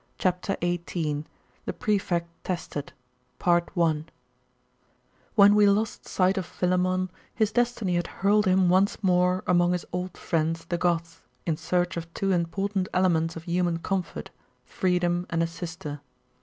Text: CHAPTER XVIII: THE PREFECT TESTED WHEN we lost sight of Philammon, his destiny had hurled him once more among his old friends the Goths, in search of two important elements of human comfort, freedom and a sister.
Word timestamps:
CHAPTER 0.17 0.57
XVIII: 0.63 1.25
THE 1.65 1.73
PREFECT 1.73 2.27
TESTED 2.43 2.91
WHEN 3.39 4.05
we 5.37 5.69
lost 5.69 6.07
sight 6.07 6.39
of 6.39 6.45
Philammon, 6.47 7.11
his 7.35 7.51
destiny 7.51 7.97
had 7.97 8.07
hurled 8.07 8.47
him 8.47 8.67
once 8.67 9.03
more 9.03 9.43
among 9.45 9.73
his 9.73 9.85
old 9.93 10.17
friends 10.17 10.65
the 10.65 10.79
Goths, 10.79 11.21
in 11.45 11.55
search 11.55 11.97
of 11.97 12.11
two 12.15 12.31
important 12.31 12.87
elements 12.95 13.35
of 13.35 13.43
human 13.43 13.77
comfort, 13.77 14.31
freedom 14.65 15.27
and 15.29 15.43
a 15.43 15.47
sister. 15.47 16.01